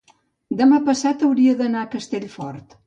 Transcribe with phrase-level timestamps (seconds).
[0.61, 2.79] Demà passat hauria d'anar a Castellfort.